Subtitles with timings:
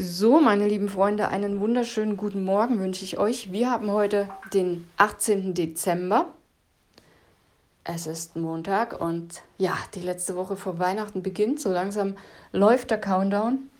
[0.00, 3.50] So, meine lieben Freunde, einen wunderschönen guten Morgen wünsche ich euch.
[3.50, 5.54] Wir haben heute den 18.
[5.54, 6.34] Dezember.
[7.82, 11.60] Es ist Montag und ja, die letzte Woche vor Weihnachten beginnt.
[11.60, 12.14] So langsam
[12.52, 13.70] läuft der Countdown.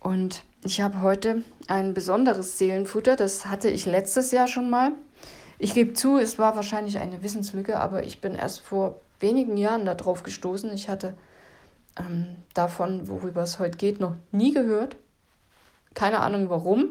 [0.00, 3.16] Und ich habe heute ein besonderes Seelenfutter.
[3.16, 4.92] Das hatte ich letztes Jahr schon mal.
[5.58, 9.86] Ich gebe zu, es war wahrscheinlich eine Wissenslücke, aber ich bin erst vor wenigen Jahren
[9.86, 10.70] darauf gestoßen.
[10.74, 11.14] Ich hatte
[11.98, 14.96] ähm, davon, worüber es heute geht, noch nie gehört.
[15.98, 16.90] Keine Ahnung warum,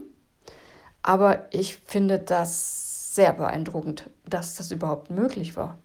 [1.01, 5.77] aber ich finde das sehr beeindruckend, dass das überhaupt möglich war.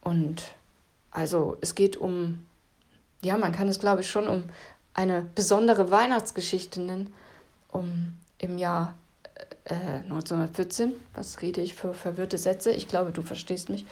[0.00, 0.44] Und
[1.10, 2.46] also es geht um,
[3.20, 4.44] ja, man kann es glaube ich schon um
[4.92, 7.12] eine besondere Weihnachtsgeschichte nennen,
[7.66, 8.94] um im Jahr
[9.64, 9.74] äh,
[10.04, 12.70] 1914, was rede ich für verwirrte Sätze?
[12.70, 13.86] Ich glaube, du verstehst mich.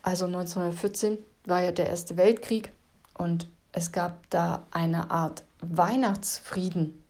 [0.00, 2.72] Also 1914 war ja der Erste Weltkrieg
[3.12, 7.04] und es gab da eine Art Weihnachtsfrieden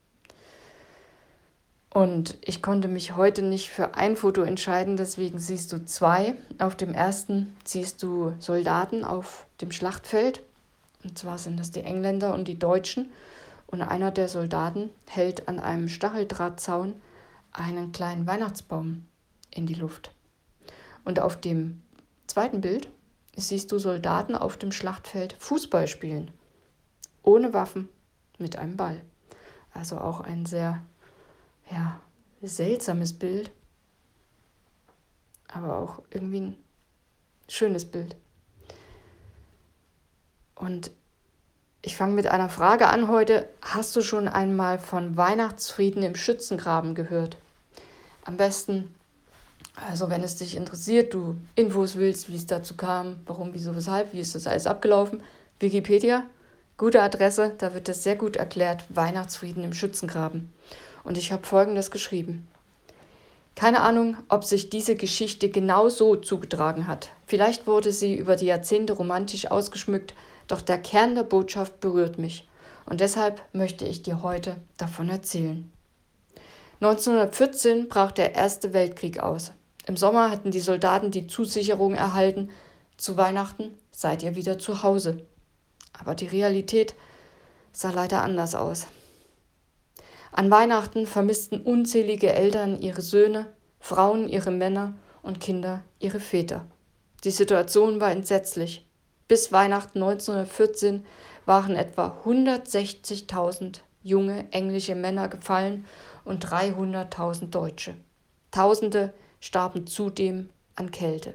[1.90, 6.34] und ich konnte mich heute nicht für ein Foto entscheiden, deswegen siehst du zwei.
[6.58, 10.42] Auf dem ersten siehst du Soldaten auf dem Schlachtfeld.
[11.02, 13.10] Und zwar sind das die Engländer und die Deutschen.
[13.66, 16.94] Und einer der Soldaten hält an einem Stacheldrahtzaun
[17.52, 19.06] einen kleinen Weihnachtsbaum
[19.50, 20.12] in die Luft.
[21.04, 21.82] Und auf dem
[22.26, 22.88] zweiten Bild
[23.34, 26.30] siehst du Soldaten auf dem Schlachtfeld Fußball spielen.
[27.22, 27.88] Ohne Waffen,
[28.38, 29.00] mit einem Ball.
[29.72, 30.82] Also auch ein sehr
[31.70, 32.00] ja,
[32.42, 33.50] seltsames Bild,
[35.48, 36.56] aber auch irgendwie ein
[37.48, 38.16] schönes Bild.
[40.54, 40.90] Und
[41.82, 43.48] ich fange mit einer Frage an heute.
[43.62, 47.36] Hast du schon einmal von Weihnachtsfrieden im Schützengraben gehört?
[48.24, 48.94] Am besten,
[49.74, 54.12] also wenn es dich interessiert, du Infos willst, wie es dazu kam, warum, wieso, weshalb,
[54.12, 55.22] wie ist das alles abgelaufen,
[55.60, 56.24] Wikipedia,
[56.76, 60.52] gute Adresse, da wird das sehr gut erklärt, Weihnachtsfrieden im Schützengraben
[61.04, 62.48] und ich habe Folgendes geschrieben.
[63.54, 67.10] Keine Ahnung, ob sich diese Geschichte genau so zugetragen hat.
[67.26, 70.14] Vielleicht wurde sie über die Jahrzehnte romantisch ausgeschmückt,
[70.46, 72.46] doch der Kern der Botschaft berührt mich.
[72.86, 75.70] Und deshalb möchte ich dir heute davon erzählen.
[76.80, 79.50] 1914 brach der Erste Weltkrieg aus.
[79.86, 82.50] Im Sommer hatten die Soldaten die Zusicherung erhalten,
[82.96, 85.26] zu Weihnachten seid ihr wieder zu Hause.
[85.98, 86.94] Aber die Realität
[87.72, 88.86] sah leider anders aus.
[90.32, 96.66] An Weihnachten vermissten unzählige Eltern ihre Söhne, Frauen ihre Männer und Kinder ihre Väter.
[97.24, 98.86] Die Situation war entsetzlich.
[99.26, 101.04] Bis Weihnachten 1914
[101.46, 105.86] waren etwa 160.000 junge englische Männer gefallen
[106.24, 107.94] und 300.000 Deutsche.
[108.50, 111.34] Tausende starben zudem an Kälte.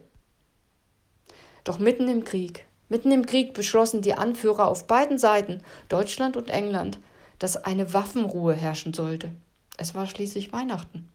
[1.63, 6.49] Doch mitten im Krieg, mitten im Krieg beschlossen die Anführer auf beiden Seiten, Deutschland und
[6.49, 6.99] England,
[7.39, 9.31] dass eine Waffenruhe herrschen sollte.
[9.77, 11.09] Es war schließlich Weihnachten.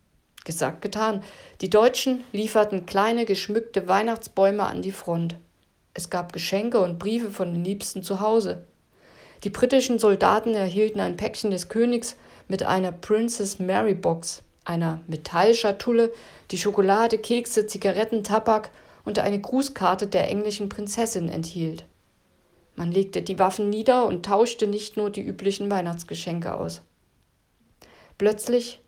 [0.44, 1.22] Gesagt, getan.
[1.60, 5.36] Die Deutschen lieferten kleine geschmückte Weihnachtsbäume an die Front.
[5.94, 8.64] Es gab Geschenke und Briefe von den Liebsten zu Hause.
[9.44, 12.16] Die britischen Soldaten erhielten ein Päckchen des Königs
[12.48, 16.12] mit einer Princess Mary Box, einer Metallschatulle,
[16.50, 18.70] die Schokolade, Kekse, Zigaretten, Tabak
[19.04, 21.84] und eine Grußkarte der englischen Prinzessin enthielt.
[22.78, 26.80] Man legte die Waffen nieder und tauschte nicht nur die üblichen Weihnachtsgeschenke aus.
[28.18, 28.80] Plötzlich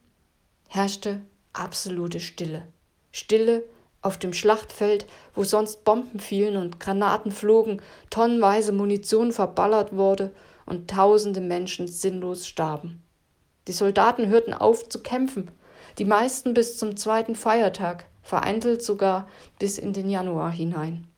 [0.69, 2.69] herrschte absolute Stille.
[3.11, 3.65] Stille
[4.01, 10.31] auf dem Schlachtfeld, wo sonst Bomben fielen und Granaten flogen, tonnenweise Munition verballert wurde
[10.67, 13.03] und tausende Menschen sinnlos starben.
[13.67, 15.51] Die Soldaten hörten auf zu kämpfen,
[15.99, 19.27] die meisten bis zum zweiten Feiertag, vereinzelt sogar
[19.59, 21.10] bis in den Januar hinein.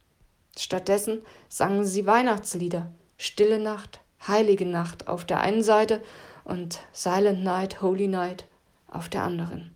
[0.57, 6.03] Stattdessen sangen sie Weihnachtslieder, Stille Nacht, Heilige Nacht auf der einen Seite
[6.45, 8.47] und Silent Night, Holy Night
[8.89, 9.75] auf der anderen.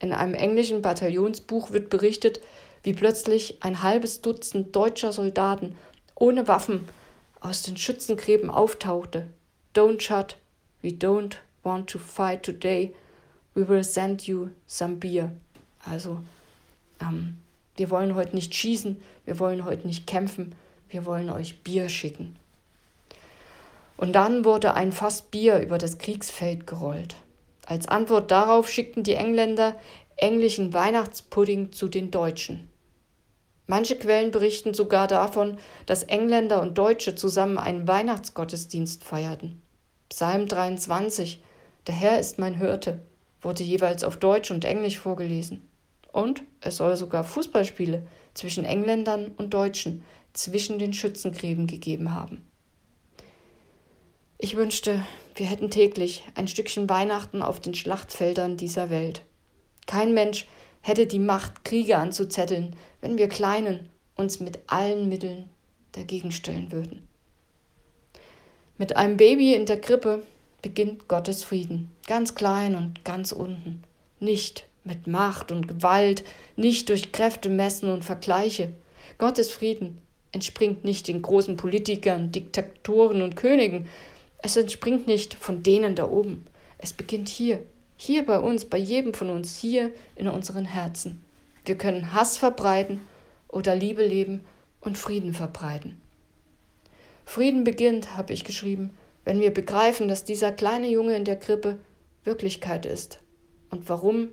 [0.00, 2.40] In einem englischen Bataillonsbuch wird berichtet,
[2.82, 5.76] wie plötzlich ein halbes Dutzend deutscher Soldaten
[6.14, 6.88] ohne Waffen
[7.40, 9.28] aus den Schützengräben auftauchte.
[9.74, 10.36] Don't shut,
[10.82, 12.94] we don't want to fight today,
[13.54, 15.32] we will send you some beer.
[15.84, 16.20] Also,
[17.00, 17.38] ähm,
[17.78, 20.54] wir wollen heute nicht schießen, wir wollen heute nicht kämpfen,
[20.88, 22.36] wir wollen euch Bier schicken.
[23.96, 27.16] Und dann wurde ein Fass Bier über das Kriegsfeld gerollt.
[27.66, 29.76] Als Antwort darauf schickten die Engländer
[30.16, 32.68] englischen Weihnachtspudding zu den Deutschen.
[33.66, 39.60] Manche Quellen berichten sogar davon, dass Engländer und Deutsche zusammen einen Weihnachtsgottesdienst feierten.
[40.08, 41.42] Psalm 23,
[41.86, 43.00] Der Herr ist mein Hirte,
[43.42, 45.68] wurde jeweils auf Deutsch und Englisch vorgelesen.
[46.12, 52.46] Und es soll sogar Fußballspiele zwischen Engländern und Deutschen zwischen den Schützengräben gegeben haben.
[54.38, 59.22] Ich wünschte, wir hätten täglich ein Stückchen Weihnachten auf den Schlachtfeldern dieser Welt.
[59.86, 60.46] Kein Mensch
[60.80, 65.50] hätte die Macht, Kriege anzuzetteln, wenn wir Kleinen uns mit allen Mitteln
[65.92, 67.08] dagegen stellen würden.
[68.76, 70.22] Mit einem Baby in der Krippe
[70.62, 73.82] beginnt Gottes Frieden, ganz klein und ganz unten.
[74.20, 76.24] Nicht mit Macht und Gewalt,
[76.56, 78.72] nicht durch Kräfte messen und Vergleiche.
[79.18, 80.02] Gottes Frieden
[80.32, 83.88] entspringt nicht den großen Politikern, Diktatoren und Königen.
[84.38, 86.44] Es entspringt nicht von denen da oben.
[86.78, 87.62] Es beginnt hier,
[87.96, 91.22] hier bei uns, bei jedem von uns, hier in unseren Herzen.
[91.64, 93.00] Wir können Hass verbreiten
[93.48, 94.44] oder Liebe leben
[94.80, 96.00] und Frieden verbreiten.
[97.24, 101.78] Frieden beginnt, habe ich geschrieben, wenn wir begreifen, dass dieser kleine Junge in der Krippe
[102.24, 103.20] Wirklichkeit ist
[103.70, 104.28] und warum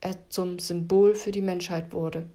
[0.00, 2.26] er zum Symbol für die Menschheit wurde.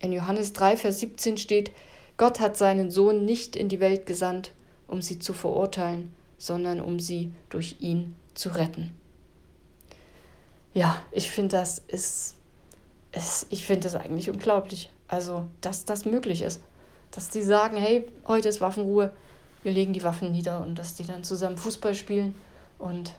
[0.00, 1.72] In Johannes 3, Vers 17 steht,
[2.16, 4.52] Gott hat seinen Sohn nicht in die Welt gesandt,
[4.86, 8.94] um sie zu verurteilen, sondern um sie durch ihn zu retten.
[10.74, 12.34] Ja, ich finde das ist,
[13.12, 14.90] ist ich finde das eigentlich unglaublich.
[15.06, 16.62] Also, dass das möglich ist.
[17.10, 19.12] Dass die sagen, hey, heute ist Waffenruhe,
[19.62, 22.34] wir legen die Waffen nieder und dass die dann zusammen Fußball spielen
[22.78, 23.12] und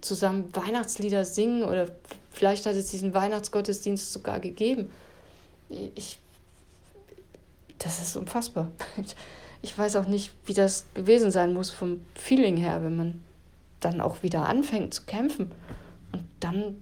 [0.00, 1.88] zusammen Weihnachtslieder singen oder
[2.38, 4.90] vielleicht hat es diesen Weihnachtsgottesdienst sogar gegeben.
[5.96, 6.18] Ich,
[7.78, 8.70] das ist unfassbar.
[9.60, 13.24] Ich weiß auch nicht, wie das gewesen sein muss vom Feeling her, wenn man
[13.80, 15.50] dann auch wieder anfängt zu kämpfen
[16.12, 16.80] und dann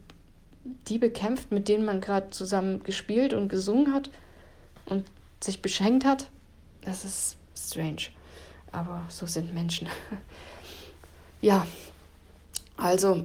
[0.87, 4.11] die bekämpft, mit denen man gerade zusammen gespielt und gesungen hat
[4.85, 5.07] und
[5.43, 6.29] sich beschenkt hat.
[6.83, 8.09] Das ist strange.
[8.73, 9.89] Aber so sind Menschen.
[11.41, 11.67] ja,
[12.77, 13.25] also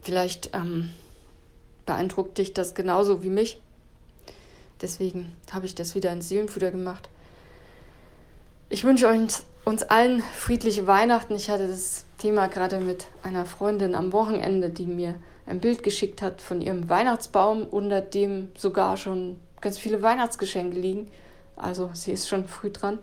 [0.00, 0.90] vielleicht ähm,
[1.90, 3.60] beeindruckt dich das genauso wie mich.
[4.80, 7.08] Deswegen habe ich das wieder in Seelenfutter gemacht.
[8.68, 11.34] Ich wünsche uns, uns allen friedliche Weihnachten.
[11.34, 15.16] Ich hatte das Thema gerade mit einer Freundin am Wochenende, die mir
[15.46, 21.10] ein Bild geschickt hat von ihrem Weihnachtsbaum, unter dem sogar schon ganz viele Weihnachtsgeschenke liegen.
[21.56, 23.00] Also sie ist schon früh dran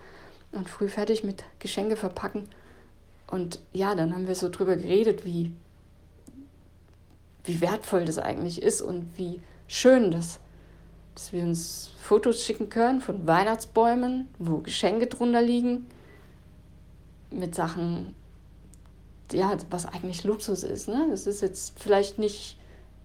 [0.53, 2.47] und früh fertig mit Geschenke verpacken.
[3.29, 5.51] Und ja, dann haben wir so drüber geredet, wie,
[7.47, 10.39] wie wertvoll das eigentlich ist und wie schön das,
[11.15, 15.87] dass wir uns Fotos schicken können von Weihnachtsbäumen, wo Geschenke drunter liegen,
[17.31, 18.15] mit Sachen,
[19.31, 20.87] ja, was eigentlich Luxus ist.
[20.87, 21.07] Ne?
[21.09, 22.57] Das ist jetzt vielleicht nicht,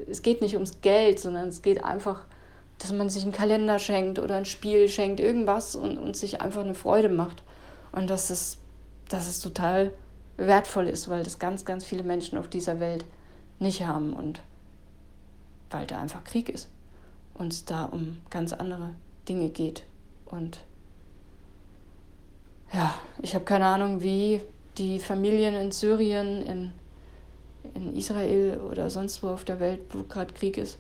[0.09, 2.25] es geht nicht ums Geld, sondern es geht einfach,
[2.79, 6.63] dass man sich einen Kalender schenkt oder ein Spiel schenkt, irgendwas und, und sich einfach
[6.63, 7.43] eine Freude macht.
[7.93, 8.59] Und dass es,
[9.09, 9.93] dass es total
[10.37, 13.05] wertvoll ist, weil das ganz, ganz viele Menschen auf dieser Welt
[13.63, 14.43] nicht haben und
[15.71, 16.69] weil da einfach Krieg ist
[17.35, 18.95] und es da um ganz andere
[19.29, 19.85] Dinge geht.
[20.27, 20.59] Und
[22.73, 24.43] ja, ich habe keine Ahnung, wie
[24.79, 26.73] die Familien in Syrien, in,
[27.75, 30.79] in Israel oder sonst wo auf der Welt, wo gerade Krieg ist,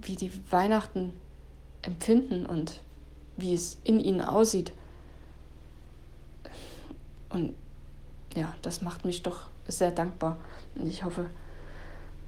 [0.00, 1.12] wie die Weihnachten
[1.82, 2.80] empfinden und
[3.36, 4.72] wie es in ihnen aussieht.
[7.28, 7.54] Und
[8.34, 10.38] ja, das macht mich doch sehr dankbar.
[10.74, 11.30] Und ich hoffe,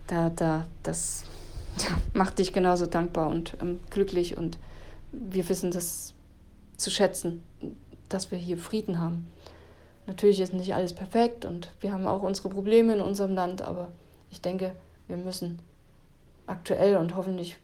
[0.07, 1.25] da, da, das
[2.15, 4.37] macht dich genauso dankbar und ähm, glücklich.
[4.37, 4.59] Und
[5.13, 6.15] wir wissen das
[6.77, 7.43] zu schätzen,
[8.09, 9.31] dass wir hier Frieden haben.
[10.07, 13.91] Natürlich ist nicht alles perfekt und wir haben auch unsere Probleme in unserem Land, aber
[14.31, 14.77] ich denke,
[15.09, 15.61] wir müssen
[16.47, 17.57] aktuell und hoffentlich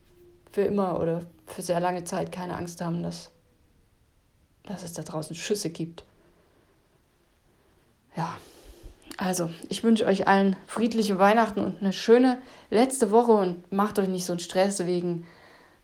[0.50, 3.30] für immer oder für sehr lange Zeit keine Angst haben, dass,
[4.64, 6.04] dass es da draußen Schüsse gibt.
[8.16, 8.38] Ja,
[9.20, 12.38] also ich wünsche euch allen friedliche Weihnachten und eine schöne
[12.70, 15.26] letzte Woche und macht euch nicht so einen Stress wegen,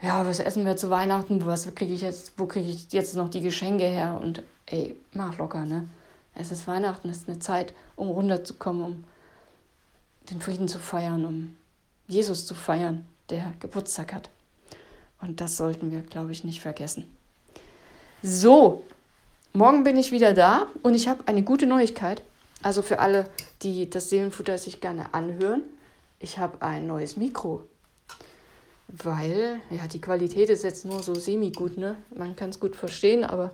[0.00, 3.28] ja, was essen wir zu Weihnachten, was kriege ich jetzt, wo kriege ich jetzt noch
[3.28, 5.86] die Geschenke her und ey, mach locker, ne?
[6.34, 9.04] Es ist Weihnachten, es ist eine Zeit, um runterzukommen, um
[10.30, 11.56] den Frieden zu feiern, um
[12.08, 14.30] Jesus zu feiern, der Geburtstag hat.
[15.20, 17.14] Und das sollten wir, glaube ich, nicht vergessen.
[18.22, 18.84] So,
[19.52, 22.22] morgen bin ich wieder da und ich habe eine gute Neuigkeit.
[22.62, 23.28] Also für alle,
[23.62, 25.62] die das Seelenfutter sich gerne anhören,
[26.18, 27.64] ich habe ein neues Mikro.
[28.88, 31.96] Weil, ja, die Qualität ist jetzt nur so semi-gut, ne?
[32.14, 33.50] Man kann es gut verstehen, aber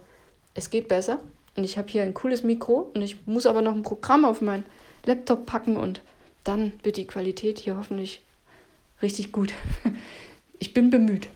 [0.54, 1.20] es geht besser.
[1.56, 4.40] Und ich habe hier ein cooles Mikro und ich muss aber noch ein Programm auf
[4.40, 4.64] meinen
[5.04, 6.00] Laptop packen und
[6.44, 8.22] dann wird die Qualität hier hoffentlich
[9.00, 9.52] richtig gut.
[10.58, 11.28] Ich bin bemüht.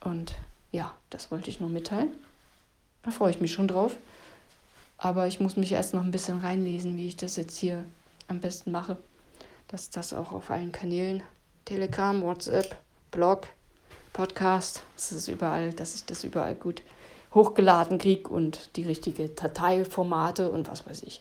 [0.00, 0.34] Und
[0.72, 2.08] ja, das wollte ich nur mitteilen.
[3.02, 3.94] Da freue ich mich schon drauf.
[4.98, 7.84] Aber ich muss mich erst noch ein bisschen reinlesen, wie ich das jetzt hier
[8.28, 8.96] am besten mache.
[9.68, 11.22] Dass das auch auf allen Kanälen,
[11.64, 12.76] Telegram, WhatsApp,
[13.10, 13.48] Blog,
[14.12, 16.82] Podcast, das ist überall, dass ich das überall gut
[17.34, 21.20] hochgeladen kriege und die richtige Dateiformate und was weiß ich.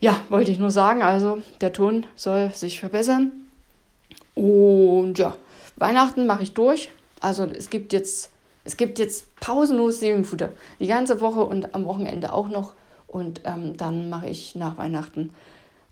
[0.00, 3.32] Ja, wollte ich nur sagen, also der Ton soll sich verbessern.
[4.34, 5.36] Und ja,
[5.76, 6.90] Weihnachten mache ich durch.
[7.20, 8.30] Also es gibt jetzt,
[8.64, 10.52] es gibt jetzt pausenlos Seelenfutter.
[10.78, 12.74] Die ganze Woche und am Wochenende auch noch.
[13.14, 15.30] Und ähm, dann mache ich nach Weihnachten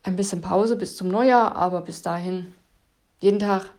[0.02, 2.52] ein bisschen Pause bis zum Neujahr, aber bis dahin
[3.20, 3.70] jeden Tag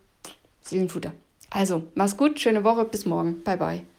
[0.62, 1.12] Seelenfutter.
[1.50, 3.44] Also, mach's gut, schöne Woche, bis morgen.
[3.44, 3.93] Bye bye.